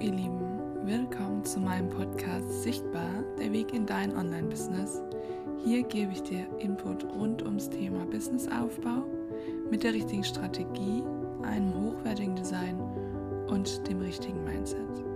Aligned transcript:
ihr 0.00 0.12
Lieben, 0.12 0.86
willkommen 0.86 1.44
zu 1.44 1.60
meinem 1.60 1.90
Podcast 1.90 2.62
Sichtbar, 2.62 3.22
der 3.38 3.52
Weg 3.52 3.74
in 3.74 3.84
dein 3.84 4.16
Online-Business. 4.16 5.02
Hier 5.62 5.82
gebe 5.82 6.12
ich 6.12 6.22
dir 6.22 6.46
Input 6.58 7.04
rund 7.04 7.42
ums 7.42 7.68
Thema 7.68 8.06
Businessaufbau 8.06 9.04
mit 9.70 9.84
der 9.84 9.92
richtigen 9.92 10.24
Strategie, 10.24 11.02
einem 11.42 11.74
hochwertigen 11.74 12.34
Design 12.34 12.80
und 13.48 13.86
dem 13.88 14.00
richtigen 14.00 14.42
Mindset. 14.42 15.09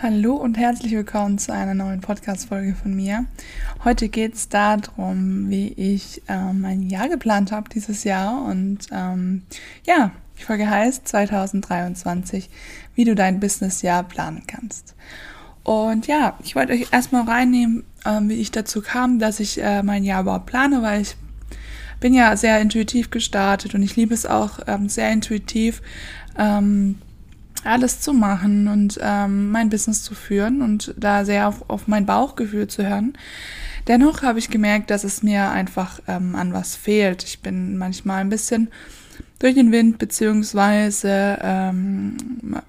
Hallo 0.00 0.36
und 0.36 0.56
herzlich 0.56 0.92
willkommen 0.92 1.38
zu 1.38 1.52
einer 1.52 1.74
neuen 1.74 2.00
Podcast-Folge 2.00 2.76
von 2.76 2.94
mir. 2.94 3.24
Heute 3.82 4.08
geht 4.08 4.34
es 4.34 4.48
darum, 4.48 5.50
wie 5.50 5.72
ich 5.72 6.22
äh, 6.28 6.52
mein 6.52 6.82
Jahr 6.82 7.08
geplant 7.08 7.50
habe 7.50 7.68
dieses 7.68 8.04
Jahr. 8.04 8.44
Und 8.44 8.86
ähm, 8.92 9.42
ja, 9.84 10.12
die 10.38 10.44
Folge 10.44 10.70
heißt 10.70 11.08
2023, 11.08 12.48
wie 12.94 13.06
du 13.06 13.16
dein 13.16 13.40
Businessjahr 13.40 14.04
planen 14.04 14.44
kannst. 14.46 14.94
Und 15.64 16.06
ja, 16.06 16.38
ich 16.44 16.54
wollte 16.54 16.74
euch 16.74 16.92
erstmal 16.92 17.24
reinnehmen, 17.24 17.82
äh, 18.04 18.20
wie 18.22 18.34
ich 18.34 18.52
dazu 18.52 18.82
kam, 18.82 19.18
dass 19.18 19.40
ich 19.40 19.60
äh, 19.60 19.82
mein 19.82 20.04
Jahr 20.04 20.22
überhaupt 20.22 20.46
plane, 20.46 20.80
weil 20.80 21.02
ich 21.02 21.16
bin 21.98 22.14
ja 22.14 22.36
sehr 22.36 22.60
intuitiv 22.60 23.10
gestartet 23.10 23.74
und 23.74 23.82
ich 23.82 23.96
liebe 23.96 24.14
es 24.14 24.26
auch 24.26 24.60
ähm, 24.68 24.88
sehr 24.88 25.10
intuitiv. 25.10 25.82
Alles 27.64 28.00
zu 28.00 28.12
machen 28.12 28.68
und 28.68 28.98
ähm, 29.02 29.50
mein 29.50 29.70
Business 29.70 30.02
zu 30.02 30.14
führen 30.14 30.62
und 30.62 30.94
da 30.96 31.24
sehr 31.24 31.48
auf, 31.48 31.68
auf 31.68 31.88
mein 31.88 32.06
Bauchgefühl 32.06 32.68
zu 32.68 32.86
hören. 32.86 33.14
Dennoch 33.86 34.22
habe 34.22 34.38
ich 34.38 34.50
gemerkt, 34.50 34.90
dass 34.90 35.04
es 35.04 35.22
mir 35.22 35.50
einfach 35.50 36.00
ähm, 36.06 36.34
an 36.34 36.52
was 36.52 36.76
fehlt. 36.76 37.24
Ich 37.24 37.40
bin 37.40 37.78
manchmal 37.78 38.20
ein 38.20 38.28
bisschen 38.28 38.68
durch 39.38 39.54
den 39.54 39.72
Wind, 39.72 39.98
beziehungsweise 39.98 41.38
ähm, 41.40 42.16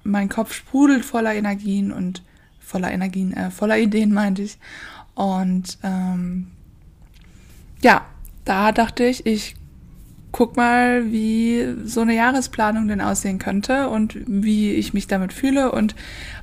mein 0.02 0.28
Kopf 0.28 0.54
sprudelt 0.54 1.04
voller 1.04 1.34
Energien 1.34 1.92
und 1.92 2.22
voller 2.58 2.90
Energien, 2.90 3.32
äh, 3.32 3.50
voller 3.50 3.78
Ideen, 3.78 4.12
meinte 4.12 4.42
ich. 4.42 4.58
Und 5.14 5.78
ähm, 5.82 6.46
ja, 7.82 8.06
da 8.44 8.72
dachte 8.72 9.04
ich, 9.04 9.26
ich 9.26 9.56
guck 10.32 10.56
mal, 10.56 11.10
wie 11.10 11.74
so 11.84 12.00
eine 12.02 12.14
Jahresplanung 12.14 12.88
denn 12.88 13.00
aussehen 13.00 13.38
könnte 13.38 13.88
und 13.88 14.16
wie 14.26 14.72
ich 14.72 14.94
mich 14.94 15.06
damit 15.06 15.32
fühle 15.32 15.72
und 15.72 15.94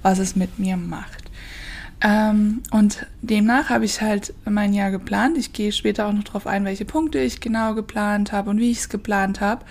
was 0.02 0.20
es 0.20 0.36
mit 0.36 0.60
mir 0.60 0.78
macht. 0.78 1.28
Ähm, 2.02 2.62
und 2.72 3.08
demnach 3.22 3.70
habe 3.70 3.86
ich 3.86 4.02
halt 4.02 4.34
mein 4.46 4.74
Jahr 4.74 4.92
geplant. 4.92 5.38
Ich 5.38 5.54
gehe 5.54 5.72
später 5.72 6.08
auch 6.08 6.14
noch 6.14 6.26
darauf 6.26 6.46
ein, 6.46 6.66
welche 6.66 6.86
Punkte 6.86 7.20
ich 7.20 7.40
genau 7.40 7.74
geplant 7.74 8.32
habe 8.32 8.50
und 8.50 8.60
wie 8.60 8.72
ich 8.72 8.80
es 8.80 8.90
geplant 8.90 9.42
habe, 9.42 9.66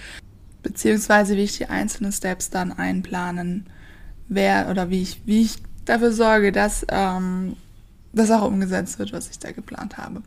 beziehungsweise 0.62 1.36
wie 1.36 1.42
ich 1.42 1.56
die 1.56 1.66
einzelnen 1.66 2.12
Steps 2.12 2.50
dann 2.50 2.72
einplanen 2.72 3.66
werde 4.28 4.70
oder 4.70 4.90
wie 4.90 5.02
ich, 5.02 5.20
wie 5.24 5.42
ich 5.42 5.58
dafür 5.84 6.10
sorge, 6.10 6.50
dass 6.50 6.84
ähm, 6.88 7.56
das 8.12 8.30
auch 8.30 8.42
umgesetzt 8.42 8.98
wird, 8.98 9.12
was 9.12 9.30
ich 9.30 9.38
da 9.38 9.52
geplant 9.52 9.98
habe. 9.98 10.22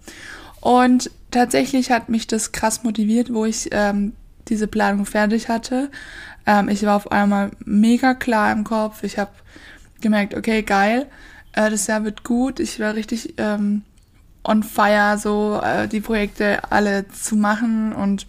Und 0.61 1.11
tatsächlich 1.31 1.91
hat 1.91 2.09
mich 2.09 2.27
das 2.27 2.51
krass 2.51 2.83
motiviert, 2.83 3.33
wo 3.33 3.45
ich 3.45 3.69
ähm, 3.71 4.13
diese 4.47 4.67
Planung 4.67 5.05
fertig 5.05 5.49
hatte. 5.49 5.89
Ähm, 6.45 6.69
ich 6.69 6.83
war 6.83 6.95
auf 6.95 7.11
einmal 7.11 7.51
mega 7.65 8.13
klar 8.13 8.51
im 8.51 8.63
Kopf. 8.63 9.03
Ich 9.03 9.17
habe 9.17 9.31
gemerkt, 10.01 10.35
okay, 10.35 10.63
geil, 10.63 11.07
äh, 11.53 11.69
das 11.69 11.87
Jahr 11.87 12.03
wird 12.03 12.23
gut. 12.23 12.59
Ich 12.59 12.79
war 12.79 12.95
richtig 12.95 13.35
ähm, 13.37 13.83
on 14.43 14.63
fire, 14.63 15.17
so 15.17 15.61
äh, 15.63 15.87
die 15.87 16.01
Projekte 16.01 16.71
alle 16.71 17.07
zu 17.09 17.35
machen. 17.35 17.93
Und 17.93 18.25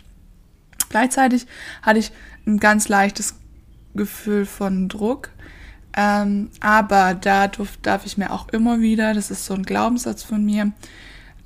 gleichzeitig 0.89 1.47
hatte 1.83 1.99
ich 1.99 2.13
ein 2.47 2.59
ganz 2.59 2.89
leichtes 2.89 3.35
Gefühl 3.95 4.47
von 4.47 4.89
Druck. 4.89 5.31
Ähm, 5.97 6.51
aber 6.61 7.15
da 7.15 7.49
darf, 7.49 7.77
darf 7.83 8.07
ich 8.07 8.17
mir 8.17 8.31
auch 8.31 8.49
immer 8.51 8.81
wieder, 8.81 9.13
das 9.13 9.31
ist 9.31 9.45
so 9.45 9.55
ein 9.55 9.65
Glaubenssatz 9.65 10.23
von 10.23 10.45
mir, 10.45 10.73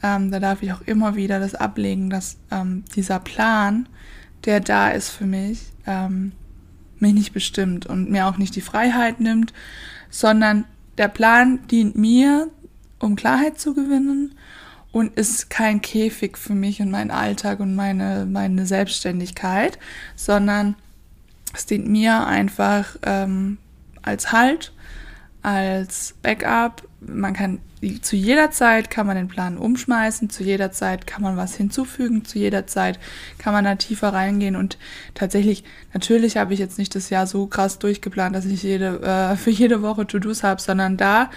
ähm, 0.04 0.30
da 0.30 0.38
darf 0.38 0.62
ich 0.62 0.70
auch 0.70 0.82
immer 0.82 1.16
wieder 1.16 1.40
das 1.40 1.54
ablegen, 1.54 2.10
dass 2.10 2.36
ähm, 2.50 2.84
dieser 2.94 3.18
Plan, 3.18 3.88
der 4.44 4.60
da 4.60 4.90
ist 4.90 5.08
für 5.08 5.24
mich, 5.24 5.72
ähm, 5.86 6.32
mich 6.98 7.14
nicht 7.14 7.32
bestimmt 7.32 7.86
und 7.86 8.10
mir 8.10 8.26
auch 8.26 8.36
nicht 8.36 8.54
die 8.54 8.60
Freiheit 8.60 9.20
nimmt, 9.20 9.54
sondern 10.10 10.66
der 10.98 11.08
Plan 11.08 11.66
dient 11.68 11.96
mir, 11.96 12.48
um 12.98 13.16
Klarheit 13.16 13.58
zu 13.58 13.72
gewinnen 13.72 14.34
und 14.92 15.16
ist 15.16 15.48
kein 15.48 15.80
Käfig 15.80 16.36
für 16.36 16.54
mich 16.54 16.82
und 16.82 16.90
meinen 16.90 17.10
Alltag 17.10 17.60
und 17.60 17.74
meine, 17.74 18.26
meine 18.30 18.66
Selbstständigkeit, 18.66 19.78
sondern 20.16 20.74
es 21.54 21.64
dient 21.64 21.88
mir 21.88 22.26
einfach 22.26 22.96
ähm, 23.04 23.56
als 24.02 24.32
Halt, 24.32 24.74
als 25.44 26.14
Backup. 26.22 26.88
Man 27.00 27.34
kann 27.34 27.60
zu 28.00 28.16
jeder 28.16 28.50
Zeit 28.50 28.90
kann 28.90 29.06
man 29.06 29.16
den 29.16 29.28
Plan 29.28 29.58
umschmeißen, 29.58 30.30
zu 30.30 30.42
jeder 30.42 30.72
Zeit 30.72 31.06
kann 31.06 31.22
man 31.22 31.36
was 31.36 31.54
hinzufügen, 31.54 32.24
zu 32.24 32.38
jeder 32.38 32.66
Zeit 32.66 32.98
kann 33.36 33.52
man 33.52 33.64
da 33.64 33.74
tiefer 33.74 34.08
reingehen 34.08 34.56
und 34.56 34.78
tatsächlich, 35.12 35.64
natürlich 35.92 36.38
habe 36.38 36.54
ich 36.54 36.60
jetzt 36.60 36.78
nicht 36.78 36.94
das 36.94 37.10
Jahr 37.10 37.26
so 37.26 37.46
krass 37.46 37.78
durchgeplant, 37.78 38.34
dass 38.34 38.46
ich 38.46 38.62
jede, 38.62 39.02
äh, 39.02 39.36
für 39.36 39.50
jede 39.50 39.82
Woche 39.82 40.06
To-Dos 40.06 40.42
habe, 40.42 40.62
sondern 40.62 40.96
da 40.96 41.30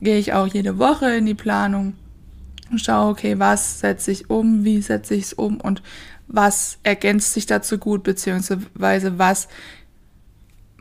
gehe 0.00 0.18
ich 0.18 0.32
auch 0.32 0.48
jede 0.48 0.78
Woche 0.78 1.10
in 1.12 1.26
die 1.26 1.34
Planung 1.34 1.94
und 2.72 2.80
schaue, 2.80 3.10
okay, 3.10 3.38
was 3.38 3.78
setze 3.78 4.10
ich 4.10 4.28
um, 4.28 4.64
wie 4.64 4.82
setze 4.82 5.14
ich 5.14 5.24
es 5.24 5.32
um 5.34 5.60
und 5.60 5.82
was 6.26 6.78
ergänzt 6.82 7.32
sich 7.32 7.46
dazu 7.46 7.78
gut, 7.78 8.02
beziehungsweise 8.02 9.18
was 9.18 9.48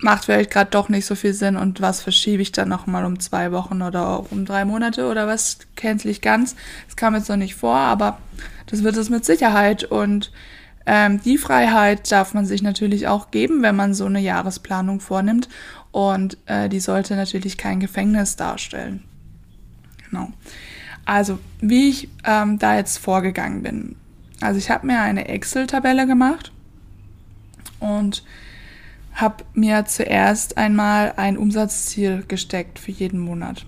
macht 0.01 0.25
vielleicht 0.25 0.51
gerade 0.51 0.71
doch 0.71 0.89
nicht 0.89 1.05
so 1.05 1.15
viel 1.15 1.33
Sinn 1.33 1.57
und 1.57 1.81
was 1.81 2.01
verschiebe 2.01 2.41
ich 2.41 2.51
dann 2.51 2.69
nochmal 2.69 3.05
um 3.05 3.19
zwei 3.19 3.51
Wochen 3.51 3.81
oder 3.81 4.07
auch 4.07 4.31
um 4.31 4.45
drei 4.45 4.65
Monate 4.65 5.09
oder 5.09 5.27
was 5.27 5.59
kenntlich 5.75 6.21
ganz. 6.21 6.55
Das 6.87 6.95
kam 6.95 7.15
jetzt 7.15 7.29
noch 7.29 7.35
nicht 7.35 7.55
vor, 7.55 7.75
aber 7.75 8.17
das 8.67 8.83
wird 8.83 8.95
es 8.97 9.09
mit 9.09 9.25
Sicherheit 9.25 9.83
und 9.83 10.31
ähm, 10.85 11.21
die 11.21 11.37
Freiheit 11.37 12.11
darf 12.11 12.33
man 12.33 12.45
sich 12.45 12.61
natürlich 12.61 13.07
auch 13.07 13.31
geben, 13.31 13.61
wenn 13.61 13.75
man 13.75 13.93
so 13.93 14.05
eine 14.05 14.19
Jahresplanung 14.19 14.99
vornimmt 14.99 15.49
und 15.91 16.37
äh, 16.45 16.69
die 16.69 16.79
sollte 16.79 17.15
natürlich 17.15 17.57
kein 17.57 17.79
Gefängnis 17.79 18.35
darstellen. 18.35 19.03
Genau. 20.09 20.31
Also, 21.05 21.39
wie 21.59 21.89
ich 21.89 22.09
ähm, 22.23 22.59
da 22.59 22.75
jetzt 22.75 22.97
vorgegangen 22.97 23.63
bin. 23.63 23.95
Also, 24.41 24.57
ich 24.57 24.69
habe 24.69 24.87
mir 24.87 25.01
eine 25.01 25.27
Excel-Tabelle 25.27 26.07
gemacht 26.07 26.51
und 27.79 28.23
habe 29.21 29.43
mir 29.53 29.85
zuerst 29.85 30.57
einmal 30.57 31.13
ein 31.17 31.37
Umsatzziel 31.37 32.23
gesteckt 32.27 32.79
für 32.79 32.91
jeden 32.91 33.19
Monat. 33.19 33.65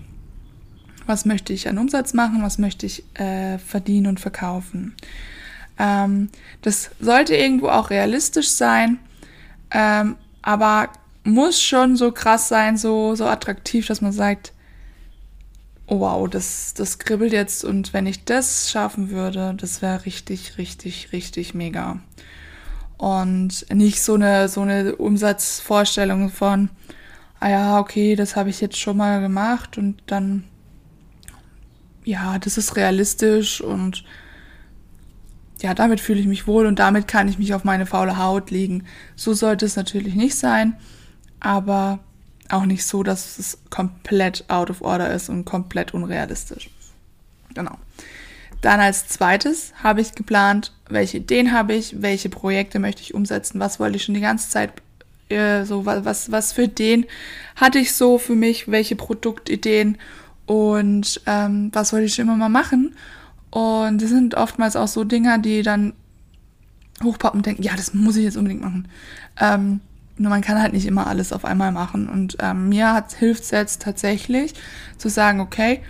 Was 1.06 1.24
möchte 1.24 1.52
ich 1.52 1.68
an 1.68 1.78
Umsatz 1.78 2.14
machen? 2.14 2.42
Was 2.42 2.58
möchte 2.58 2.86
ich 2.86 3.04
äh, 3.14 3.58
verdienen 3.58 4.06
und 4.06 4.20
verkaufen? 4.20 4.94
Ähm, 5.78 6.28
das 6.62 6.90
sollte 7.00 7.34
irgendwo 7.34 7.68
auch 7.68 7.90
realistisch 7.90 8.50
sein, 8.50 8.98
ähm, 9.70 10.16
aber 10.42 10.90
muss 11.24 11.60
schon 11.60 11.96
so 11.96 12.12
krass 12.12 12.48
sein, 12.48 12.76
so, 12.76 13.14
so 13.14 13.26
attraktiv, 13.26 13.86
dass 13.86 14.00
man 14.00 14.12
sagt, 14.12 14.52
oh 15.86 16.00
wow, 16.00 16.28
das, 16.28 16.74
das 16.74 16.98
kribbelt 16.98 17.32
jetzt 17.32 17.64
und 17.64 17.92
wenn 17.92 18.06
ich 18.06 18.24
das 18.24 18.70
schaffen 18.70 19.10
würde, 19.10 19.54
das 19.56 19.82
wäre 19.82 20.04
richtig, 20.04 20.58
richtig, 20.58 21.12
richtig 21.12 21.54
mega 21.54 22.00
und 23.02 23.66
nicht 23.74 24.00
so 24.00 24.14
eine, 24.14 24.48
so 24.48 24.60
eine 24.60 24.94
Umsatzvorstellung 24.94 26.30
von, 26.30 26.68
ah 27.40 27.50
ja, 27.50 27.80
okay, 27.80 28.14
das 28.14 28.36
habe 28.36 28.48
ich 28.48 28.60
jetzt 28.60 28.78
schon 28.78 28.96
mal 28.96 29.20
gemacht 29.20 29.76
und 29.76 30.00
dann, 30.06 30.44
ja, 32.04 32.38
das 32.38 32.58
ist 32.58 32.76
realistisch 32.76 33.60
und 33.60 34.04
ja, 35.62 35.74
damit 35.74 35.98
fühle 35.98 36.20
ich 36.20 36.28
mich 36.28 36.46
wohl 36.46 36.64
und 36.66 36.78
damit 36.78 37.08
kann 37.08 37.26
ich 37.26 37.40
mich 37.40 37.54
auf 37.54 37.64
meine 37.64 37.86
faule 37.86 38.18
Haut 38.18 38.52
legen. 38.52 38.84
So 39.16 39.34
sollte 39.34 39.66
es 39.66 39.74
natürlich 39.74 40.14
nicht 40.14 40.36
sein, 40.36 40.76
aber 41.40 41.98
auch 42.50 42.66
nicht 42.66 42.86
so, 42.86 43.02
dass 43.02 43.36
es 43.36 43.58
komplett 43.68 44.44
out 44.48 44.70
of 44.70 44.80
order 44.80 45.12
ist 45.12 45.28
und 45.28 45.44
komplett 45.44 45.92
unrealistisch. 45.92 46.70
Genau. 47.52 47.76
Dann 48.62 48.80
als 48.80 49.08
zweites 49.08 49.72
habe 49.82 50.00
ich 50.00 50.14
geplant, 50.14 50.72
welche 50.88 51.18
Ideen 51.18 51.52
habe 51.52 51.74
ich, 51.74 52.00
welche 52.00 52.30
Projekte 52.30 52.78
möchte 52.78 53.02
ich 53.02 53.12
umsetzen, 53.12 53.60
was 53.60 53.78
wollte 53.78 53.96
ich 53.96 54.04
schon 54.04 54.14
die 54.14 54.20
ganze 54.20 54.48
Zeit, 54.48 54.72
äh, 55.28 55.64
so 55.64 55.84
was, 55.84 56.30
was 56.30 56.52
für 56.52 56.62
Ideen 56.62 57.04
hatte 57.56 57.78
ich 57.78 57.92
so 57.92 58.18
für 58.18 58.36
mich, 58.36 58.68
welche 58.68 58.96
Produktideen 58.96 59.98
und 60.46 61.20
ähm, 61.26 61.70
was 61.72 61.92
wollte 61.92 62.06
ich 62.06 62.14
schon 62.14 62.26
immer 62.26 62.36
mal 62.36 62.48
machen. 62.48 62.94
Und 63.50 64.00
das 64.00 64.10
sind 64.10 64.36
oftmals 64.36 64.76
auch 64.76 64.88
so 64.88 65.04
Dinger, 65.04 65.38
die 65.38 65.62
dann 65.62 65.92
hochpoppen 67.02 67.40
und 67.40 67.46
denken, 67.46 67.62
ja, 67.62 67.74
das 67.76 67.94
muss 67.94 68.16
ich 68.16 68.24
jetzt 68.24 68.36
unbedingt 68.36 68.62
machen. 68.62 68.88
Ähm, 69.40 69.80
nur 70.18 70.30
man 70.30 70.40
kann 70.40 70.60
halt 70.60 70.72
nicht 70.72 70.86
immer 70.86 71.06
alles 71.06 71.32
auf 71.32 71.44
einmal 71.44 71.72
machen. 71.72 72.08
Und 72.08 72.36
ähm, 72.40 72.68
mir 72.68 73.04
hilft 73.18 73.42
es 73.42 73.50
jetzt 73.50 73.82
tatsächlich 73.82 74.54
zu 74.98 75.08
sagen, 75.08 75.40
okay, 75.40 75.80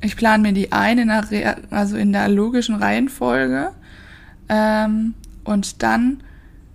ich 0.00 0.16
plane 0.16 0.42
mir 0.42 0.52
die 0.52 0.72
ein 0.72 0.98
in 0.98 1.08
der, 1.08 1.58
also 1.70 1.96
in 1.96 2.12
der 2.12 2.28
logischen 2.28 2.76
Reihenfolge 2.76 3.72
ähm, 4.48 5.14
und 5.44 5.82
dann 5.82 6.22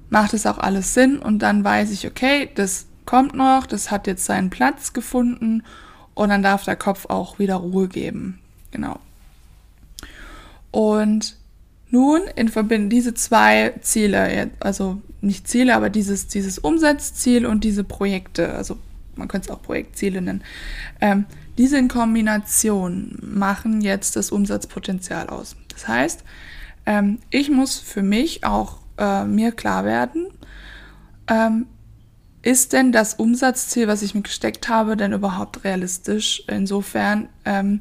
macht 0.09 0.33
es 0.33 0.45
auch 0.45 0.57
alles 0.57 0.93
Sinn 0.93 1.19
und 1.19 1.39
dann 1.39 1.63
weiß 1.63 1.91
ich, 1.91 2.07
okay, 2.07 2.49
das 2.55 2.87
kommt 3.05 3.35
noch, 3.35 3.65
das 3.65 3.91
hat 3.91 4.07
jetzt 4.07 4.25
seinen 4.25 4.49
Platz 4.49 4.93
gefunden 4.93 5.63
und 6.13 6.29
dann 6.29 6.43
darf 6.43 6.63
der 6.63 6.75
Kopf 6.75 7.05
auch 7.07 7.39
wieder 7.39 7.55
Ruhe 7.55 7.87
geben. 7.87 8.39
Genau. 8.71 8.99
Und 10.71 11.37
nun 11.89 12.21
in 12.35 12.49
Verbindung 12.49 12.89
diese 12.89 13.13
zwei 13.13 13.73
Ziele, 13.81 14.51
also 14.59 15.01
nicht 15.21 15.47
Ziele, 15.47 15.75
aber 15.75 15.89
dieses, 15.89 16.27
dieses 16.27 16.59
Umsatzziel 16.59 17.45
und 17.45 17.63
diese 17.63 17.83
Projekte, 17.83 18.53
also 18.53 18.77
man 19.15 19.27
könnte 19.27 19.49
es 19.49 19.55
auch 19.55 19.61
Projektziele 19.61 20.21
nennen, 20.21 20.43
ähm, 20.99 21.25
diese 21.57 21.77
in 21.77 21.87
Kombination 21.87 23.17
machen 23.21 23.81
jetzt 23.81 24.15
das 24.15 24.31
Umsatzpotenzial 24.31 25.29
aus. 25.29 25.55
Das 25.69 25.87
heißt, 25.87 26.23
ähm, 26.85 27.19
ich 27.29 27.49
muss 27.49 27.79
für 27.79 28.03
mich 28.03 28.43
auch 28.43 28.79
äh, 28.97 29.25
mir 29.25 29.51
klar 29.51 29.85
werden, 29.85 30.27
ähm, 31.27 31.67
ist 32.41 32.73
denn 32.73 32.91
das 32.91 33.15
Umsatzziel, 33.15 33.87
was 33.87 34.03
ich 34.03 34.13
mir 34.13 34.21
gesteckt 34.21 34.69
habe, 34.69 34.95
denn 34.95 35.13
überhaupt 35.13 35.63
realistisch? 35.63 36.43
Insofern, 36.47 37.27
ähm, 37.43 37.79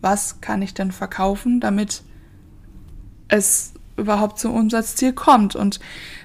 was 0.00 0.40
kann 0.40 0.62
ich 0.62 0.72
denn 0.72 0.92
verkaufen, 0.92 1.58
damit 1.58 2.02
es 3.26 3.74
überhaupt 3.96 4.38
zum 4.38 4.54
Umsatzziel 4.54 5.12
kommt? 5.12 5.56
Und 5.56 5.80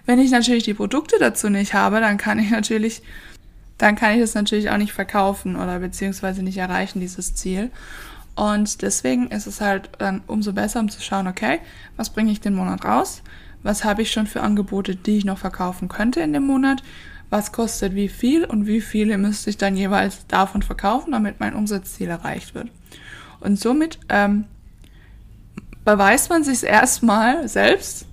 wenn 0.05 0.19
ich 0.19 0.29
natürlich 0.29 0.65
die 0.65 0.75
Produkte 0.75 1.15
dazu 1.19 1.49
nicht 1.49 1.73
habe, 1.73 1.99
dann 1.99 2.17
kann 2.17 2.37
ich 2.37 2.51
natürlich, 2.51 3.01
dann 3.79 3.95
kann 3.95 4.13
ich 4.13 4.21
es 4.21 4.35
natürlich 4.35 4.69
auch 4.69 4.77
nicht 4.77 4.93
verkaufen 4.93 5.55
oder 5.55 5.79
beziehungsweise 5.79 6.43
nicht 6.43 6.57
erreichen, 6.57 6.99
dieses 6.99 7.33
Ziel. 7.33 7.71
Und 8.35 8.83
deswegen 8.83 9.27
ist 9.31 9.47
es 9.47 9.59
halt 9.59 9.89
dann 9.97 10.21
umso 10.27 10.53
besser, 10.53 10.79
um 10.79 10.89
zu 10.89 11.01
schauen, 11.01 11.27
okay, 11.27 11.59
was 11.97 12.11
bringe 12.11 12.31
ich 12.31 12.39
den 12.39 12.53
Monat 12.53 12.85
raus? 12.85 13.23
Was 13.63 13.83
habe 13.83 14.03
ich 14.03 14.11
schon 14.11 14.27
für 14.27 14.41
Angebote, 14.41 14.95
die 14.95 15.17
ich 15.17 15.25
noch 15.25 15.39
verkaufen 15.39 15.89
könnte 15.89 16.21
in 16.21 16.31
dem 16.31 16.43
Monat? 16.45 16.83
was 17.29 17.51
kostet 17.51 17.95
wie 17.95 18.09
viel 18.09 18.43
und 18.43 18.65
wie 18.65 18.81
viele 18.81 19.17
müsste 19.17 19.49
ich 19.49 19.57
dann 19.57 19.77
jeweils 19.77 20.25
davon 20.27 20.61
verkaufen, 20.61 21.11
damit 21.11 21.39
mein 21.39 21.53
Umsatzziel 21.53 22.09
erreicht 22.09 22.55
wird. 22.55 22.69
Und 23.39 23.59
somit 23.59 23.99
ähm, 24.09 24.45
beweist 25.85 26.29
man 26.29 26.43
sich 26.43 26.63
erstmal 26.63 27.47
selbst, 27.47 28.05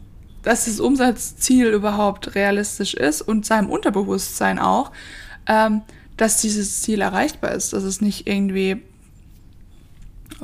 dass 0.42 0.66
das 0.66 0.80
Umsatzziel 0.80 1.68
überhaupt 1.68 2.34
realistisch 2.34 2.94
ist 2.94 3.22
und 3.22 3.46
seinem 3.46 3.70
Unterbewusstsein 3.70 4.58
auch, 4.58 4.92
ähm, 5.46 5.82
dass 6.16 6.40
dieses 6.40 6.82
Ziel 6.82 7.00
erreichbar 7.00 7.52
ist, 7.52 7.72
dass 7.72 7.84
es 7.84 8.00
nicht 8.00 8.26
irgendwie 8.26 8.82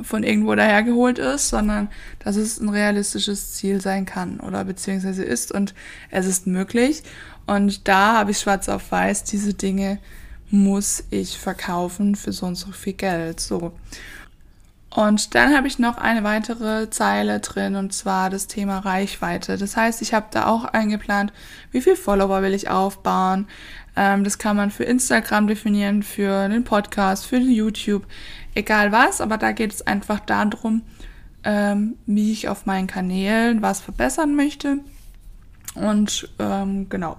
von 0.01 0.23
irgendwo 0.23 0.55
dahergeholt 0.55 1.19
ist, 1.19 1.49
sondern 1.49 1.89
dass 2.19 2.35
es 2.35 2.59
ein 2.59 2.69
realistisches 2.69 3.53
Ziel 3.53 3.81
sein 3.81 4.05
kann 4.05 4.39
oder 4.39 4.65
beziehungsweise 4.65 5.23
ist 5.23 5.51
und 5.51 5.73
es 6.09 6.25
ist 6.25 6.47
möglich. 6.47 7.03
Und 7.45 7.87
da 7.87 8.17
habe 8.17 8.31
ich 8.31 8.39
schwarz 8.39 8.69
auf 8.69 8.91
weiß, 8.91 9.25
diese 9.25 9.53
Dinge 9.53 9.99
muss 10.49 11.03
ich 11.09 11.37
verkaufen 11.37 12.15
für 12.15 12.31
so 12.31 12.45
und 12.45 12.55
so 12.55 12.71
viel 12.71 12.93
Geld. 12.93 13.39
So. 13.39 13.73
Und 14.95 15.33
dann 15.33 15.55
habe 15.55 15.67
ich 15.67 15.79
noch 15.79 15.97
eine 15.97 16.23
weitere 16.23 16.87
Zeile 16.91 17.39
drin 17.39 17.75
und 17.75 17.93
zwar 17.93 18.29
das 18.29 18.45
Thema 18.45 18.77
Reichweite. 18.79 19.57
Das 19.57 19.75
heißt, 19.75 20.03
ich 20.03 20.13
habe 20.13 20.27
da 20.29 20.45
auch 20.45 20.65
eingeplant, 20.65 21.33
wie 21.71 21.81
viel 21.81 21.95
Follower 21.95 22.43
will 22.43 22.53
ich 22.53 22.69
aufbauen. 22.69 23.47
Ähm, 23.95 24.23
das 24.23 24.37
kann 24.37 24.55
man 24.55 24.69
für 24.69 24.83
Instagram 24.83 25.47
definieren, 25.47 26.03
für 26.03 26.47
den 26.47 26.63
Podcast, 26.63 27.25
für 27.25 27.37
YouTube, 27.37 28.05
egal 28.53 28.91
was. 28.91 29.19
Aber 29.19 29.37
da 29.37 29.51
geht 29.51 29.73
es 29.73 29.85
einfach 29.85 30.19
darum, 30.19 30.83
ähm, 31.43 31.95
wie 32.05 32.31
ich 32.31 32.47
auf 32.47 32.67
meinen 32.67 32.85
Kanälen 32.85 33.63
was 33.63 33.81
verbessern 33.81 34.35
möchte. 34.35 34.77
Und 35.73 36.29
ähm, 36.37 36.87
genau. 36.89 37.17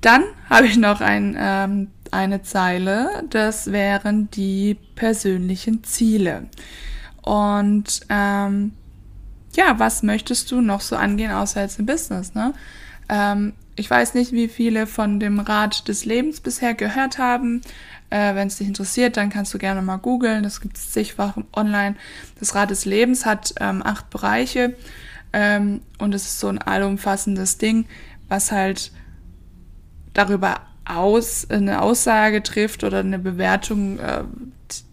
Dann 0.00 0.24
habe 0.48 0.66
ich 0.66 0.78
noch 0.78 1.02
ein, 1.02 1.36
ähm, 1.38 1.90
eine 2.12 2.42
Zeile, 2.42 3.24
das 3.30 3.72
wären 3.72 4.30
die 4.30 4.76
persönlichen 4.94 5.84
Ziele. 5.84 6.48
Und 7.22 8.00
ähm, 8.08 8.72
ja, 9.56 9.78
was 9.78 10.02
möchtest 10.02 10.50
du 10.50 10.60
noch 10.60 10.80
so 10.80 10.96
angehen, 10.96 11.30
außer 11.30 11.62
jetzt 11.62 11.78
im 11.78 11.86
Business? 11.86 12.34
Ne? 12.34 12.52
Ähm, 13.08 13.54
ich 13.76 13.90
weiß 13.90 14.14
nicht, 14.14 14.32
wie 14.32 14.48
viele 14.48 14.86
von 14.86 15.18
dem 15.20 15.40
Rat 15.40 15.88
des 15.88 16.04
Lebens 16.04 16.40
bisher 16.40 16.74
gehört 16.74 17.18
haben. 17.18 17.62
Äh, 18.10 18.34
Wenn 18.34 18.48
es 18.48 18.58
dich 18.58 18.68
interessiert, 18.68 19.16
dann 19.16 19.30
kannst 19.30 19.54
du 19.54 19.58
gerne 19.58 19.82
mal 19.82 19.96
googeln. 19.96 20.42
Das 20.42 20.60
gibt 20.60 20.76
es 20.76 20.92
zigfach 20.92 21.36
online. 21.52 21.96
Das 22.38 22.54
Rad 22.54 22.70
des 22.70 22.84
Lebens 22.84 23.26
hat 23.26 23.54
ähm, 23.60 23.82
acht 23.84 24.10
Bereiche 24.10 24.74
ähm, 25.32 25.82
und 25.98 26.14
es 26.14 26.26
ist 26.26 26.40
so 26.40 26.48
ein 26.48 26.58
allumfassendes 26.58 27.58
Ding, 27.58 27.86
was 28.28 28.52
halt 28.52 28.92
darüber 30.12 30.60
aus 30.84 31.48
eine 31.50 31.82
Aussage 31.82 32.42
trifft 32.42 32.84
oder 32.84 32.98
eine 32.98 33.18
Bewertung 33.18 33.98
äh, 33.98 34.24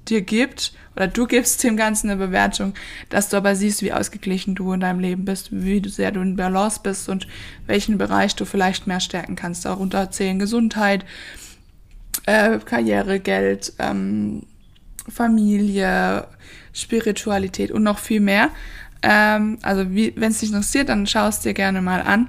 dir 0.07 0.21
gibt 0.21 0.73
oder 0.95 1.07
du 1.07 1.25
gibst 1.25 1.63
dem 1.63 1.77
Ganzen 1.77 2.09
eine 2.09 2.25
Bewertung, 2.25 2.73
dass 3.09 3.29
du 3.29 3.38
aber 3.38 3.55
siehst, 3.55 3.81
wie 3.81 3.93
ausgeglichen 3.93 4.55
du 4.55 4.73
in 4.73 4.81
deinem 4.81 4.99
Leben 4.99 5.25
bist, 5.25 5.49
wie 5.51 5.81
sehr 5.88 6.11
du 6.11 6.21
in 6.21 6.35
Balance 6.35 6.81
bist 6.83 7.09
und 7.09 7.27
welchen 7.65 7.97
Bereich 7.97 8.35
du 8.35 8.45
vielleicht 8.45 8.88
mehr 8.88 8.99
stärken 8.99 9.35
kannst. 9.35 9.65
Darunter 9.65 10.11
zählen 10.11 10.39
Gesundheit, 10.39 11.05
äh, 12.25 12.59
Karriere, 12.59 13.19
Geld, 13.19 13.73
ähm, 13.79 14.43
Familie, 15.07 16.27
Spiritualität 16.73 17.71
und 17.71 17.83
noch 17.83 17.99
viel 17.99 18.19
mehr. 18.19 18.49
Ähm, 19.01 19.57
also 19.61 19.85
wenn 19.89 20.31
es 20.31 20.39
dich 20.39 20.49
interessiert, 20.49 20.89
dann 20.89 21.07
schau 21.07 21.27
es 21.27 21.39
dir 21.39 21.53
gerne 21.53 21.81
mal 21.81 22.01
an. 22.01 22.27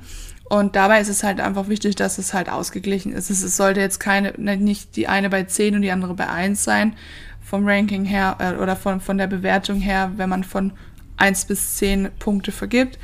Und 0.53 0.77
dabei 0.77 1.01
ist 1.01 1.09
es 1.09 1.23
halt 1.23 1.41
einfach 1.41 1.69
wichtig, 1.69 1.97
dass 1.97 2.19
es 2.19 2.35
halt 2.35 2.51
ausgeglichen 2.51 3.15
ist. 3.15 3.31
Es, 3.31 3.57
sollte 3.57 3.81
jetzt 3.81 4.01
keine, 4.01 4.35
ne, 4.37 4.59
nicht 4.59 4.97
die 4.97 5.09
eine 5.09 5.31
bei 5.31 5.45
10 5.45 5.77
und 5.77 5.81
die 5.81 5.91
andere 5.91 6.13
bei 6.13 6.29
1 6.29 6.63
sein, 6.63 6.95
vom 7.43 7.67
Ranking 7.67 8.05
her 8.05 8.37
äh, 8.39 8.63
oder 8.63 8.77
von, 8.77 9.01
von 9.01 9.17
der 9.17 9.29
Bewertung 9.29 9.81
her, 9.81 10.13
wenn 10.17 10.29
man 10.29 10.45
von 10.45 10.75
1 11.17 11.47
bis 11.47 11.77
10 11.77 12.11
Punkte 12.19 12.53
vergibt. 12.53 12.99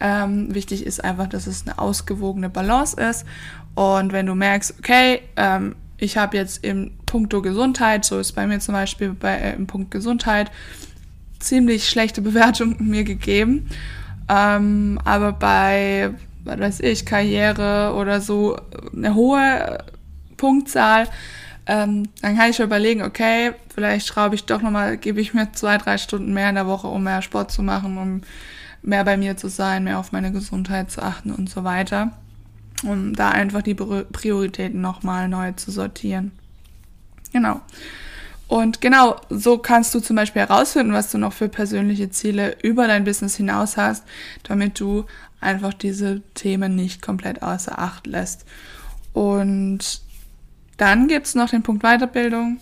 Ähm, 0.00 0.54
wichtig 0.54 0.86
ist 0.86 1.04
einfach, 1.04 1.26
dass 1.26 1.46
es 1.46 1.66
eine 1.66 1.78
ausgewogene 1.78 2.48
Balance 2.48 2.98
ist. 2.98 3.26
Und 3.74 4.14
wenn 4.14 4.24
du 4.24 4.34
merkst, 4.34 4.76
okay, 4.78 5.20
ähm, 5.36 5.76
ich 5.98 6.16
habe 6.16 6.38
jetzt 6.38 6.64
im 6.64 6.92
Punkto 7.04 7.42
Gesundheit, 7.42 8.06
so 8.06 8.18
ist 8.18 8.32
bei 8.32 8.46
mir 8.46 8.58
zum 8.60 8.72
Beispiel 8.72 9.10
bei, 9.10 9.36
äh, 9.36 9.52
im 9.54 9.66
Punkt 9.66 9.90
Gesundheit, 9.90 10.50
ziemlich 11.40 11.90
schlechte 11.90 12.22
Bewertung 12.22 12.76
mir 12.78 13.04
gegeben. 13.04 13.68
Ähm, 14.30 14.98
aber 15.04 15.32
bei, 15.32 16.14
was 16.46 16.58
weiß 16.58 16.80
ich, 16.80 17.04
Karriere 17.04 17.94
oder 17.94 18.20
so 18.20 18.56
eine 18.94 19.14
hohe 19.14 19.84
Punktzahl, 20.36 21.08
ähm, 21.66 22.08
dann 22.22 22.36
kann 22.36 22.50
ich 22.50 22.60
überlegen, 22.60 23.02
okay, 23.02 23.52
vielleicht 23.74 24.06
schraube 24.06 24.36
ich 24.36 24.44
doch 24.44 24.62
nochmal, 24.62 24.96
gebe 24.96 25.20
ich 25.20 25.34
mir 25.34 25.52
zwei, 25.52 25.78
drei 25.78 25.98
Stunden 25.98 26.32
mehr 26.32 26.48
in 26.48 26.54
der 26.54 26.66
Woche, 26.66 26.86
um 26.86 27.02
mehr 27.02 27.22
Sport 27.22 27.50
zu 27.50 27.62
machen, 27.62 27.98
um 27.98 28.20
mehr 28.82 29.04
bei 29.04 29.16
mir 29.16 29.36
zu 29.36 29.48
sein, 29.48 29.84
mehr 29.84 29.98
auf 29.98 30.12
meine 30.12 30.30
Gesundheit 30.30 30.90
zu 30.90 31.02
achten 31.02 31.32
und 31.32 31.50
so 31.50 31.64
weiter. 31.64 32.12
Um 32.84 33.14
da 33.14 33.30
einfach 33.30 33.62
die 33.62 33.74
Prioritäten 33.74 34.80
nochmal 34.80 35.28
neu 35.28 35.52
zu 35.52 35.70
sortieren. 35.70 36.30
Genau. 37.32 37.60
Und 38.48 38.80
genau, 38.80 39.16
so 39.28 39.58
kannst 39.58 39.92
du 39.94 40.00
zum 40.00 40.14
Beispiel 40.14 40.42
herausfinden, 40.42 40.92
was 40.92 41.10
du 41.10 41.18
noch 41.18 41.32
für 41.32 41.48
persönliche 41.48 42.10
Ziele 42.10 42.56
über 42.62 42.86
dein 42.86 43.02
Business 43.02 43.34
hinaus 43.34 43.76
hast, 43.76 44.04
damit 44.44 44.78
du 44.78 45.04
einfach 45.40 45.74
diese 45.74 46.22
Themen 46.34 46.74
nicht 46.74 47.02
komplett 47.02 47.42
außer 47.42 47.78
Acht 47.78 48.06
lässt. 48.06 48.44
Und 49.12 50.00
dann 50.76 51.08
gibt's 51.08 51.34
noch 51.34 51.50
den 51.50 51.62
Punkt 51.62 51.82
Weiterbildung, 51.82 52.58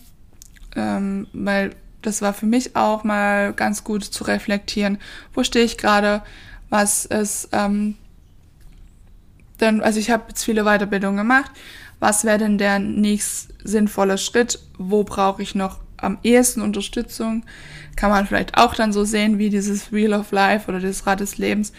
ähm, 0.76 1.26
weil 1.32 1.74
das 2.02 2.22
war 2.22 2.34
für 2.34 2.46
mich 2.46 2.76
auch 2.76 3.02
mal 3.04 3.52
ganz 3.52 3.82
gut 3.84 4.04
zu 4.04 4.24
reflektieren, 4.24 4.98
wo 5.32 5.42
stehe 5.42 5.64
ich 5.64 5.78
gerade, 5.78 6.22
was 6.68 7.06
ist 7.06 7.48
ähm, 7.52 7.96
denn, 9.60 9.80
also 9.82 9.98
ich 9.98 10.10
habe 10.10 10.24
jetzt 10.28 10.44
viele 10.44 10.64
Weiterbildungen 10.64 11.16
gemacht, 11.16 11.50
was 12.00 12.24
wäre 12.24 12.38
denn 12.38 12.58
der 12.58 12.78
nächst 12.78 13.48
sinnvolle 13.62 14.18
Schritt, 14.18 14.58
wo 14.78 15.04
brauche 15.04 15.42
ich 15.42 15.54
noch 15.54 15.78
am 16.04 16.18
ehesten 16.22 16.62
Unterstützung, 16.62 17.44
kann 17.96 18.10
man 18.10 18.26
vielleicht 18.26 18.56
auch 18.56 18.74
dann 18.74 18.92
so 18.92 19.04
sehen 19.04 19.38
wie 19.38 19.50
dieses 19.50 19.92
Wheel 19.92 20.12
of 20.12 20.32
Life 20.32 20.68
oder 20.68 20.80
das 20.80 21.06
Rad 21.06 21.20
des 21.20 21.38
Lebens, 21.38 21.72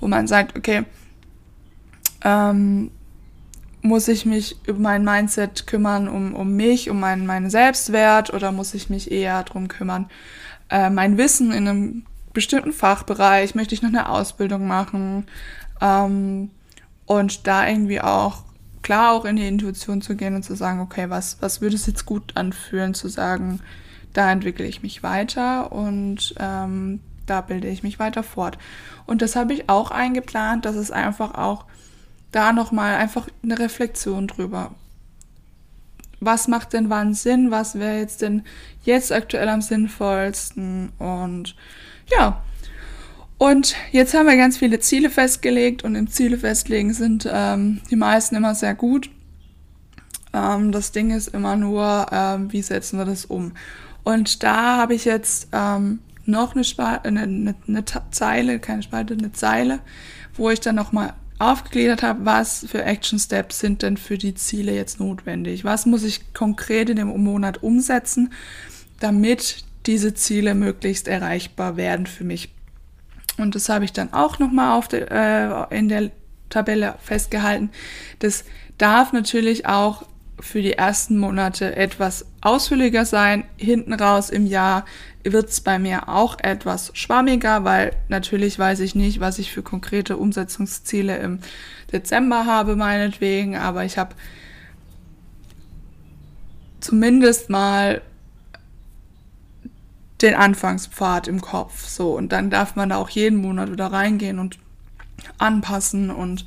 wo 0.00 0.08
man 0.08 0.26
sagt, 0.26 0.56
okay, 0.56 0.84
ähm, 2.24 2.90
muss 3.82 4.06
ich 4.08 4.24
mich 4.26 4.56
über 4.66 4.78
mein 4.78 5.04
Mindset 5.04 5.66
kümmern, 5.66 6.08
um, 6.08 6.34
um 6.34 6.54
mich, 6.54 6.88
um 6.88 7.00
meinen, 7.00 7.26
meinen 7.26 7.50
Selbstwert 7.50 8.32
oder 8.32 8.52
muss 8.52 8.74
ich 8.74 8.90
mich 8.90 9.10
eher 9.10 9.42
darum 9.42 9.68
kümmern, 9.68 10.08
äh, 10.70 10.88
mein 10.88 11.18
Wissen 11.18 11.52
in 11.52 11.68
einem 11.68 12.02
bestimmten 12.32 12.72
Fachbereich, 12.72 13.54
möchte 13.54 13.74
ich 13.74 13.82
noch 13.82 13.90
eine 13.90 14.08
Ausbildung 14.08 14.66
machen 14.66 15.26
ähm, 15.80 16.50
und 17.06 17.46
da 17.46 17.68
irgendwie 17.68 18.00
auch 18.00 18.44
klar 18.82 19.12
auch 19.12 19.24
in 19.24 19.36
die 19.36 19.46
Intuition 19.46 20.02
zu 20.02 20.16
gehen 20.16 20.34
und 20.34 20.42
zu 20.42 20.54
sagen, 20.54 20.80
okay, 20.80 21.08
was, 21.08 21.38
was 21.40 21.60
würde 21.60 21.76
es 21.76 21.86
jetzt 21.86 22.06
gut 22.06 22.36
anfühlen, 22.36 22.94
zu 22.94 23.08
sagen, 23.08 23.60
da 24.12 24.30
entwickle 24.30 24.66
ich 24.66 24.82
mich 24.82 25.02
weiter 25.02 25.72
und 25.72 26.34
ähm, 26.38 27.00
da 27.26 27.40
bilde 27.40 27.68
ich 27.68 27.82
mich 27.82 27.98
weiter 27.98 28.22
fort. 28.22 28.58
Und 29.06 29.22
das 29.22 29.36
habe 29.36 29.54
ich 29.54 29.68
auch 29.68 29.90
eingeplant, 29.90 30.64
dass 30.64 30.76
es 30.76 30.90
einfach 30.90 31.34
auch 31.34 31.64
da 32.30 32.52
nochmal 32.52 32.96
einfach 32.96 33.28
eine 33.42 33.58
Reflexion 33.58 34.26
drüber. 34.26 34.72
Was 36.20 36.48
macht 36.48 36.72
denn 36.72 36.88
wann 36.88 37.14
Sinn? 37.14 37.50
Was 37.50 37.78
wäre 37.78 37.98
jetzt 37.98 38.22
denn 38.22 38.44
jetzt 38.84 39.12
aktuell 39.12 39.48
am 39.48 39.60
sinnvollsten? 39.60 40.90
Und 40.98 41.56
ja, 42.10 42.42
und 43.42 43.74
jetzt 43.90 44.14
haben 44.14 44.28
wir 44.28 44.36
ganz 44.36 44.58
viele 44.58 44.78
Ziele 44.78 45.10
festgelegt 45.10 45.82
und 45.82 45.96
im 45.96 46.08
Ziele 46.08 46.38
festlegen 46.38 46.94
sind 46.94 47.28
ähm, 47.28 47.80
die 47.90 47.96
meisten 47.96 48.36
immer 48.36 48.54
sehr 48.54 48.76
gut. 48.76 49.10
Ähm, 50.32 50.70
das 50.70 50.92
Ding 50.92 51.10
ist 51.10 51.26
immer 51.26 51.56
nur, 51.56 52.06
ähm, 52.12 52.52
wie 52.52 52.62
setzen 52.62 53.00
wir 53.00 53.04
das 53.04 53.24
um? 53.24 53.50
Und 54.04 54.44
da 54.44 54.76
habe 54.76 54.94
ich 54.94 55.04
jetzt 55.04 55.48
ähm, 55.50 55.98
noch 56.24 56.54
eine, 56.54 56.62
Spalte, 56.62 57.08
eine, 57.08 57.22
eine, 57.22 57.54
eine 57.66 57.84
Zeile, 58.12 58.60
keine 58.60 58.84
Spalte, 58.84 59.14
eine 59.14 59.32
Zeile, 59.32 59.80
wo 60.36 60.48
ich 60.48 60.60
dann 60.60 60.76
nochmal 60.76 61.12
aufgegliedert 61.40 62.04
habe, 62.04 62.24
was 62.24 62.64
für 62.68 62.84
Action 62.84 63.18
Steps 63.18 63.58
sind 63.58 63.82
denn 63.82 63.96
für 63.96 64.18
die 64.18 64.36
Ziele 64.36 64.72
jetzt 64.72 65.00
notwendig? 65.00 65.64
Was 65.64 65.84
muss 65.84 66.04
ich 66.04 66.32
konkret 66.32 66.90
in 66.90 66.96
dem 66.96 67.08
Monat 67.08 67.60
umsetzen, 67.64 68.32
damit 69.00 69.64
diese 69.86 70.14
Ziele 70.14 70.54
möglichst 70.54 71.08
erreichbar 71.08 71.76
werden 71.76 72.06
für 72.06 72.22
mich? 72.22 72.50
Und 73.38 73.54
das 73.54 73.68
habe 73.68 73.84
ich 73.84 73.92
dann 73.92 74.12
auch 74.12 74.38
nochmal 74.38 74.78
auf 74.78 74.88
de, 74.88 75.06
äh, 75.10 75.76
in 75.76 75.88
der 75.88 76.10
Tabelle 76.50 76.94
festgehalten. 77.00 77.70
Das 78.18 78.44
darf 78.78 79.12
natürlich 79.12 79.66
auch 79.66 80.04
für 80.38 80.60
die 80.60 80.72
ersten 80.72 81.18
Monate 81.18 81.76
etwas 81.76 82.26
ausführlicher 82.40 83.04
sein. 83.04 83.44
Hinten 83.56 83.94
raus 83.94 84.28
im 84.28 84.46
Jahr 84.46 84.84
wird 85.24 85.50
es 85.50 85.60
bei 85.60 85.78
mir 85.78 86.08
auch 86.08 86.36
etwas 86.40 86.90
schwammiger, 86.94 87.64
weil 87.64 87.92
natürlich 88.08 88.58
weiß 88.58 88.80
ich 88.80 88.94
nicht, 88.94 89.20
was 89.20 89.38
ich 89.38 89.52
für 89.52 89.62
konkrete 89.62 90.16
Umsetzungsziele 90.16 91.16
im 91.18 91.38
Dezember 91.92 92.44
habe, 92.46 92.74
meinetwegen, 92.74 93.56
aber 93.56 93.84
ich 93.84 93.98
habe 93.98 94.16
zumindest 96.80 97.48
mal 97.48 98.02
den 100.22 100.34
Anfangspfad 100.34 101.28
im 101.28 101.40
Kopf. 101.40 101.86
So, 101.86 102.16
und 102.16 102.32
dann 102.32 102.50
darf 102.50 102.76
man 102.76 102.90
da 102.90 102.96
auch 102.96 103.10
jeden 103.10 103.38
Monat 103.38 103.70
wieder 103.70 103.86
reingehen 103.86 104.38
und 104.38 104.58
anpassen 105.38 106.10
und 106.10 106.46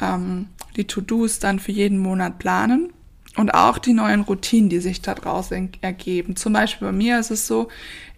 ähm, 0.00 0.48
die 0.76 0.86
To-Dos 0.86 1.38
dann 1.38 1.58
für 1.58 1.72
jeden 1.72 1.98
Monat 1.98 2.38
planen. 2.38 2.92
Und 3.36 3.54
auch 3.54 3.78
die 3.78 3.92
neuen 3.92 4.22
Routinen, 4.22 4.68
die 4.68 4.80
sich 4.80 5.00
daraus 5.00 5.50
ergeben. 5.52 6.34
Zum 6.34 6.52
Beispiel 6.52 6.88
bei 6.88 6.92
mir 6.92 7.20
ist 7.20 7.30
es 7.30 7.46
so, 7.46 7.68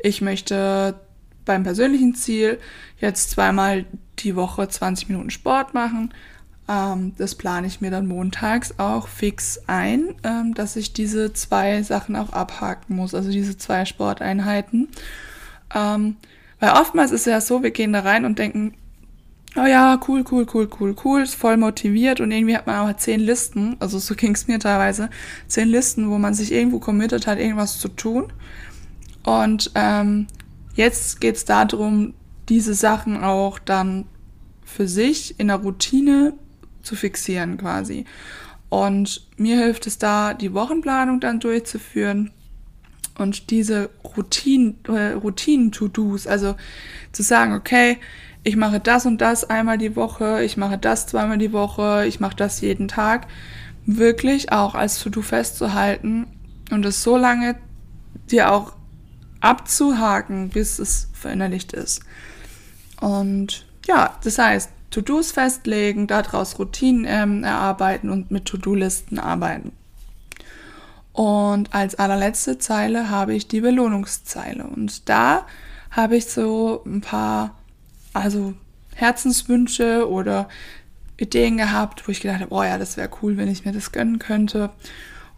ich 0.02 0.22
möchte 0.22 0.98
beim 1.44 1.62
persönlichen 1.62 2.14
Ziel 2.14 2.58
jetzt 2.98 3.30
zweimal 3.30 3.84
die 4.20 4.34
Woche 4.36 4.66
20 4.68 5.08
Minuten 5.08 5.30
Sport 5.30 5.74
machen. 5.74 6.14
Ähm, 6.70 7.14
das 7.18 7.34
plane 7.34 7.66
ich 7.66 7.80
mir 7.80 7.90
dann 7.90 8.06
montags 8.06 8.78
auch 8.78 9.08
fix 9.08 9.60
ein, 9.66 10.14
ähm, 10.22 10.54
dass 10.54 10.76
ich 10.76 10.92
diese 10.92 11.32
zwei 11.32 11.82
Sachen 11.82 12.14
auch 12.14 12.32
abhaken 12.32 12.94
muss, 12.94 13.12
also 13.12 13.30
diese 13.30 13.58
zwei 13.58 13.84
Sporteinheiten. 13.84 14.88
Ähm, 15.74 16.16
weil 16.60 16.70
oftmals 16.70 17.10
ist 17.10 17.22
es 17.22 17.26
ja 17.26 17.40
so, 17.40 17.64
wir 17.64 17.72
gehen 17.72 17.92
da 17.92 18.00
rein 18.00 18.24
und 18.24 18.38
denken, 18.38 18.74
oh 19.56 19.66
ja, 19.66 19.98
cool, 20.06 20.24
cool, 20.30 20.46
cool, 20.54 20.70
cool, 20.78 20.94
cool, 21.04 21.22
ist 21.22 21.34
voll 21.34 21.56
motiviert 21.56 22.20
und 22.20 22.30
irgendwie 22.30 22.56
hat 22.56 22.68
man 22.68 22.76
aber 22.76 22.96
zehn 22.96 23.18
Listen, 23.18 23.76
also 23.80 23.98
so 23.98 24.14
ging 24.16 24.34
es 24.34 24.46
mir 24.46 24.60
teilweise, 24.60 25.10
zehn 25.48 25.68
Listen, 25.68 26.08
wo 26.08 26.18
man 26.18 26.34
sich 26.34 26.52
irgendwo 26.52 26.78
committed 26.78 27.26
hat, 27.26 27.40
irgendwas 27.40 27.80
zu 27.80 27.88
tun. 27.88 28.32
Und 29.24 29.72
ähm, 29.74 30.28
jetzt 30.74 31.20
geht 31.20 31.34
es 31.34 31.44
darum, 31.44 32.14
diese 32.48 32.74
Sachen 32.74 33.16
auch 33.16 33.58
dann 33.58 34.06
für 34.64 34.86
sich 34.86 35.38
in 35.40 35.48
der 35.48 35.56
Routine 35.56 36.34
zu 36.82 36.96
fixieren 36.96 37.58
quasi. 37.58 38.04
Und 38.68 39.26
mir 39.36 39.58
hilft 39.58 39.86
es 39.86 39.98
da, 39.98 40.34
die 40.34 40.54
Wochenplanung 40.54 41.20
dann 41.20 41.40
durchzuführen 41.40 42.30
und 43.18 43.50
diese 43.50 43.90
Routinen, 44.16 44.78
äh, 44.86 45.12
Routinen-To-Dos, 45.12 46.26
also 46.26 46.54
zu 47.12 47.22
sagen, 47.22 47.52
okay, 47.52 47.98
ich 48.42 48.56
mache 48.56 48.80
das 48.80 49.06
und 49.06 49.20
das 49.20 49.48
einmal 49.48 49.76
die 49.76 49.96
Woche, 49.96 50.42
ich 50.44 50.56
mache 50.56 50.78
das 50.78 51.06
zweimal 51.06 51.38
die 51.38 51.52
Woche, 51.52 52.06
ich 52.06 52.20
mache 52.20 52.36
das 52.36 52.60
jeden 52.60 52.88
Tag, 52.88 53.26
wirklich 53.84 54.52
auch 54.52 54.74
als 54.74 55.00
To-Do 55.00 55.20
festzuhalten 55.20 56.26
und 56.70 56.86
es 56.86 57.02
so 57.02 57.16
lange 57.16 57.56
dir 58.30 58.52
auch 58.52 58.74
abzuhaken, 59.40 60.50
bis 60.50 60.78
es 60.78 61.08
verinnerlicht 61.12 61.72
ist. 61.72 62.02
Und 63.00 63.66
ja, 63.86 64.16
das 64.22 64.38
heißt, 64.38 64.70
To-Dos 64.90 65.32
festlegen, 65.32 66.06
daraus 66.06 66.58
Routinen 66.58 67.04
ähm, 67.08 67.44
erarbeiten 67.44 68.10
und 68.10 68.30
mit 68.30 68.44
To-Do-Listen 68.46 69.18
arbeiten. 69.18 69.72
Und 71.12 71.74
als 71.74 71.96
allerletzte 71.96 72.58
Zeile 72.58 73.10
habe 73.10 73.34
ich 73.34 73.48
die 73.48 73.60
Belohnungszeile. 73.60 74.64
Und 74.64 75.08
da 75.08 75.46
habe 75.90 76.16
ich 76.16 76.26
so 76.26 76.82
ein 76.86 77.00
paar, 77.00 77.56
also 78.12 78.54
Herzenswünsche 78.94 80.08
oder 80.08 80.48
Ideen 81.16 81.56
gehabt, 81.56 82.06
wo 82.06 82.12
ich 82.12 82.20
gedacht 82.20 82.40
habe, 82.40 82.54
oh 82.54 82.62
ja, 82.62 82.78
das 82.78 82.96
wäre 82.96 83.10
cool, 83.22 83.36
wenn 83.36 83.48
ich 83.48 83.64
mir 83.64 83.72
das 83.72 83.92
gönnen 83.92 84.18
könnte. 84.18 84.70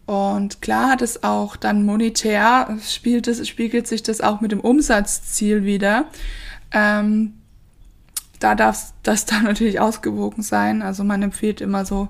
Und 0.06 0.60
klar 0.62 0.90
hat 0.90 1.02
es 1.02 1.22
auch 1.22 1.56
dann 1.56 1.84
monetär, 1.84 2.76
spielt 2.86 3.28
es, 3.28 3.46
spiegelt 3.48 3.86
sich 3.86 4.02
das 4.02 4.20
auch 4.20 4.40
mit 4.40 4.52
dem 4.52 4.60
Umsatzziel 4.60 5.64
wieder. 5.64 6.06
Ähm, 6.72 7.34
da 8.42 8.54
darf 8.54 8.92
das 9.02 9.24
dann 9.26 9.44
natürlich 9.44 9.80
ausgewogen 9.80 10.42
sein. 10.42 10.82
Also 10.82 11.04
man 11.04 11.22
empfiehlt 11.22 11.60
immer 11.60 11.84
so, 11.84 12.08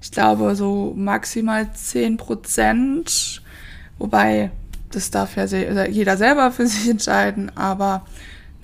ich 0.00 0.10
glaube, 0.10 0.54
so 0.54 0.92
maximal 0.96 1.72
10 1.72 2.16
Prozent. 2.16 3.42
Wobei, 3.98 4.50
das 4.92 5.10
darf 5.10 5.36
ja 5.36 5.44
jeder 5.44 6.16
selber 6.16 6.50
für 6.52 6.66
sich 6.68 6.88
entscheiden. 6.88 7.50
Aber 7.56 8.06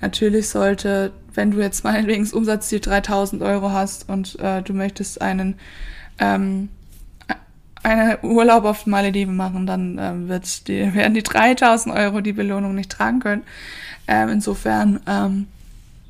natürlich 0.01 0.49
sollte, 0.49 1.11
wenn 1.33 1.51
du 1.51 1.61
jetzt 1.61 1.83
meinetwegen 1.83 2.23
das 2.23 2.33
Umsatzziel 2.33 2.79
3000 2.79 3.41
Euro 3.41 3.71
hast 3.71 4.09
und 4.09 4.39
äh, 4.39 4.61
du 4.61 4.73
möchtest 4.73 5.21
einen, 5.21 5.55
ähm, 6.19 6.69
einen 7.83 8.17
Urlaub 8.23 8.63
auf 8.63 8.85
Malediven 8.85 9.35
machen, 9.35 9.67
dann 9.67 9.99
ähm, 9.99 10.29
wird 10.29 10.69
die, 10.69 10.93
werden 10.93 11.13
die 11.13 11.23
3000 11.23 11.93
Euro 11.93 12.21
die 12.21 12.33
Belohnung 12.33 12.73
nicht 12.73 12.91
tragen 12.91 13.19
können. 13.19 13.43
Ähm, 14.07 14.29
insofern 14.29 15.01
ähm, 15.07 15.47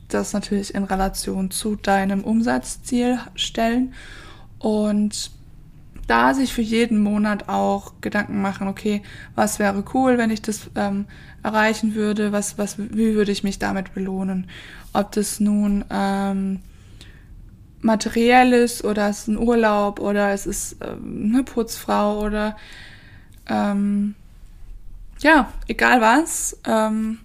das 0.07 0.33
natürlich 0.33 0.75
in 0.75 0.83
Relation 0.83 1.51
zu 1.51 1.75
deinem 1.75 2.23
Umsatzziel 2.23 3.19
stellen 3.35 3.93
und 4.59 5.31
da 6.07 6.33
sich 6.33 6.53
für 6.53 6.61
jeden 6.61 6.99
Monat 7.01 7.49
auch 7.49 7.93
Gedanken 8.01 8.41
machen, 8.41 8.67
okay, 8.67 9.01
was 9.33 9.57
wäre 9.57 9.83
cool, 9.93 10.17
wenn 10.17 10.29
ich 10.29 10.41
das 10.41 10.69
ähm, 10.75 11.05
erreichen 11.41 11.95
würde, 11.95 12.31
was, 12.31 12.57
was, 12.57 12.77
wie 12.77 13.15
würde 13.15 13.31
ich 13.31 13.43
mich 13.43 13.57
damit 13.57 13.93
belohnen? 13.93 14.47
Ob 14.93 15.11
das 15.13 15.39
nun 15.39 15.83
ähm, 15.89 16.59
materiell 17.81 18.53
ist 18.53 18.83
oder 18.83 19.09
es 19.09 19.21
ist 19.21 19.27
ein 19.29 19.37
Urlaub 19.37 19.99
oder 19.99 20.31
es 20.31 20.45
ist 20.45 20.77
ähm, 20.81 21.31
eine 21.33 21.43
Putzfrau 21.43 22.19
oder 22.19 22.55
ähm, 23.47 24.15
ja, 25.19 25.51
egal 25.67 26.01
was, 26.01 26.59
ähm, 26.65 27.19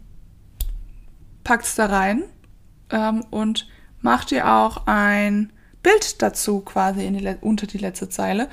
es 1.45 1.75
da 1.75 1.87
rein 1.87 2.23
ähm, 2.91 3.25
und 3.31 3.69
mach 4.01 4.25
dir 4.25 4.51
auch 4.51 4.87
ein 4.87 5.53
Bild 5.83 6.23
dazu 6.23 6.61
quasi 6.61 7.11
die, 7.11 7.37
unter 7.41 7.67
die 7.67 7.79
letzte 7.79 8.09
Zeile. 8.09 8.49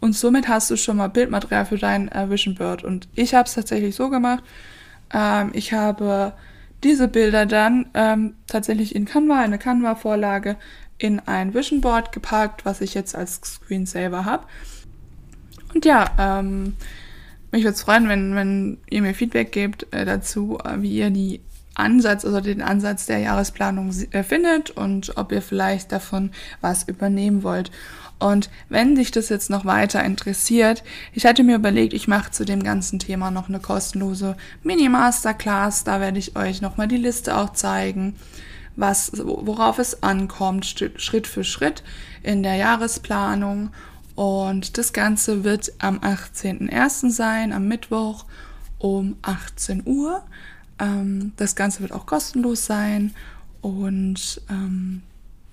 Und 0.00 0.14
somit 0.14 0.48
hast 0.48 0.70
du 0.70 0.76
schon 0.76 0.96
mal 0.96 1.08
Bildmaterial 1.08 1.66
für 1.66 1.78
dein 1.78 2.10
äh, 2.10 2.30
Vision 2.30 2.54
Board. 2.54 2.84
Und 2.84 3.08
ich 3.14 3.34
habe 3.34 3.46
es 3.46 3.54
tatsächlich 3.54 3.94
so 3.94 4.08
gemacht. 4.08 4.42
Ähm, 5.12 5.50
ich 5.52 5.72
habe 5.72 6.32
diese 6.82 7.08
Bilder 7.08 7.44
dann 7.44 7.90
ähm, 7.92 8.34
tatsächlich 8.46 8.94
in 8.94 9.04
Canva, 9.04 9.40
eine 9.40 9.58
Canva-Vorlage, 9.58 10.56
in 10.96 11.20
ein 11.20 11.52
Vision 11.52 11.80
Board 11.80 12.12
gepackt, 12.12 12.64
was 12.64 12.80
ich 12.80 12.94
jetzt 12.94 13.14
als 13.14 13.40
Screensaver 13.44 14.24
habe. 14.24 14.46
Und 15.74 15.84
ja, 15.84 16.06
ähm, 16.18 16.76
mich 17.52 17.64
würde 17.64 17.74
es 17.74 17.82
freuen, 17.82 18.08
wenn, 18.08 18.34
wenn 18.34 18.78
ihr 18.88 19.02
mir 19.02 19.14
Feedback 19.14 19.52
gebt 19.52 19.86
äh, 19.92 20.04
dazu, 20.04 20.58
äh, 20.64 20.80
wie 20.80 20.96
ihr 20.96 21.10
die 21.10 21.40
Ansatz, 21.80 22.24
also 22.24 22.40
den 22.40 22.62
Ansatz 22.62 23.06
der 23.06 23.18
Jahresplanung 23.18 23.90
äh, 24.12 24.22
findet 24.22 24.70
und 24.70 25.16
ob 25.16 25.32
ihr 25.32 25.42
vielleicht 25.42 25.92
davon 25.92 26.30
was 26.60 26.84
übernehmen 26.84 27.42
wollt. 27.42 27.70
Und 28.20 28.50
wenn 28.68 28.94
dich 28.94 29.10
das 29.10 29.30
jetzt 29.30 29.48
noch 29.48 29.64
weiter 29.64 30.04
interessiert, 30.04 30.84
ich 31.14 31.24
hatte 31.24 31.42
mir 31.42 31.56
überlegt, 31.56 31.94
ich 31.94 32.06
mache 32.06 32.30
zu 32.30 32.44
dem 32.44 32.62
ganzen 32.62 32.98
Thema 32.98 33.30
noch 33.30 33.48
eine 33.48 33.60
kostenlose 33.60 34.36
Mini-Masterclass. 34.62 35.84
Da 35.84 36.00
werde 36.00 36.18
ich 36.18 36.36
euch 36.36 36.60
nochmal 36.60 36.86
die 36.86 36.98
Liste 36.98 37.36
auch 37.36 37.54
zeigen, 37.54 38.14
was, 38.76 39.12
worauf 39.14 39.78
es 39.78 40.02
ankommt, 40.02 40.66
Schritt 40.66 41.26
für 41.26 41.44
Schritt 41.44 41.82
in 42.22 42.42
der 42.42 42.56
Jahresplanung. 42.56 43.70
Und 44.14 44.76
das 44.76 44.92
Ganze 44.92 45.44
wird 45.44 45.72
am 45.78 45.98
18.01. 46.00 47.10
sein, 47.10 47.54
am 47.54 47.68
Mittwoch 47.68 48.26
um 48.78 49.16
18 49.22 49.82
Uhr. 49.86 50.22
Ähm, 50.80 51.32
das 51.36 51.54
Ganze 51.54 51.80
wird 51.80 51.92
auch 51.92 52.06
kostenlos 52.06 52.66
sein 52.66 53.14
und 53.60 54.40
ähm, 54.48 55.02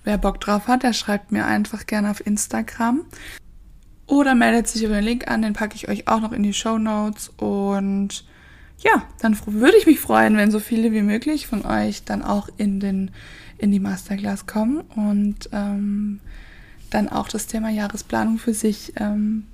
wer 0.04 0.18
Bock 0.18 0.40
drauf 0.40 0.68
hat, 0.68 0.82
der 0.82 0.92
schreibt 0.92 1.32
mir 1.32 1.46
einfach 1.46 1.86
gerne 1.86 2.10
auf 2.10 2.24
Instagram. 2.26 3.02
Oder 4.06 4.34
meldet 4.34 4.66
sich 4.68 4.82
über 4.82 4.94
den 4.94 5.04
Link 5.04 5.28
an, 5.28 5.42
den 5.42 5.52
packe 5.52 5.76
ich 5.76 5.88
euch 5.88 6.08
auch 6.08 6.20
noch 6.20 6.32
in 6.32 6.42
die 6.42 6.54
Show 6.54 6.78
Notes. 6.78 7.30
Und 7.36 8.24
ja, 8.78 9.02
dann 9.20 9.38
würde 9.44 9.76
ich 9.76 9.84
mich 9.84 10.00
freuen, 10.00 10.36
wenn 10.38 10.50
so 10.50 10.60
viele 10.60 10.92
wie 10.92 11.02
möglich 11.02 11.46
von 11.46 11.66
euch 11.66 12.04
dann 12.04 12.22
auch 12.22 12.48
in, 12.56 12.80
den, 12.80 13.10
in 13.58 13.70
die 13.70 13.80
Masterclass 13.80 14.46
kommen 14.46 14.80
und 14.80 15.50
ähm, 15.52 16.20
dann 16.88 17.10
auch 17.10 17.28
das 17.28 17.46
Thema 17.46 17.68
Jahresplanung 17.68 18.38
für 18.38 18.54
sich 18.54 18.94
ähm, 18.96 19.44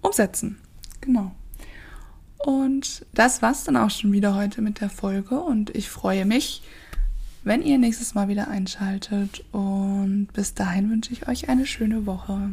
umsetzen. 0.00 0.58
Genau. 1.00 1.32
Und 2.44 3.06
das 3.14 3.42
war's 3.42 3.64
dann 3.64 3.76
auch 3.76 3.90
schon 3.90 4.12
wieder 4.12 4.34
heute 4.34 4.62
mit 4.62 4.80
der 4.80 4.90
Folge 4.90 5.40
und 5.40 5.74
ich 5.76 5.88
freue 5.88 6.24
mich, 6.24 6.62
wenn 7.44 7.62
ihr 7.62 7.78
nächstes 7.78 8.14
Mal 8.14 8.28
wieder 8.28 8.48
einschaltet. 8.48 9.44
Und 9.52 10.28
bis 10.32 10.54
dahin 10.54 10.90
wünsche 10.90 11.12
ich 11.12 11.28
euch 11.28 11.48
eine 11.48 11.66
schöne 11.66 12.06
Woche. 12.06 12.50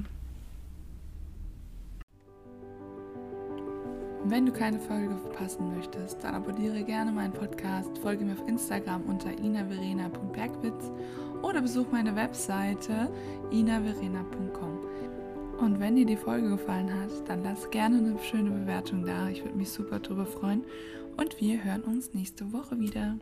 Wenn 4.25 4.45
du 4.45 4.51
keine 4.51 4.79
Folge 4.79 5.15
verpassen 5.15 5.75
möchtest, 5.75 6.23
dann 6.23 6.35
abonniere 6.35 6.83
gerne 6.83 7.11
meinen 7.11 7.33
Podcast, 7.33 7.97
folge 7.99 8.25
mir 8.25 8.33
auf 8.33 8.47
Instagram 8.47 9.03
unter 9.03 9.31
inaverena.bergwitz 9.31 10.91
oder 11.41 11.61
besuch 11.61 11.87
meine 11.91 12.15
Webseite 12.15 13.09
inaverena.com. 13.49 14.77
Und 15.59 15.79
wenn 15.79 15.97
dir 15.97 16.05
die 16.05 16.15
Folge 16.15 16.49
gefallen 16.49 16.93
hat, 16.93 17.27
dann 17.27 17.43
lass 17.43 17.69
gerne 17.69 17.97
eine 17.97 18.17
schöne 18.19 18.49
Bewertung 18.49 19.05
da. 19.05 19.27
Ich 19.27 19.43
würde 19.43 19.57
mich 19.57 19.69
super 19.69 19.99
darüber 19.99 20.25
freuen. 20.25 20.63
Und 21.17 21.41
wir 21.41 21.63
hören 21.63 21.81
uns 21.83 22.13
nächste 22.13 22.53
Woche 22.53 22.79
wieder. 22.79 23.17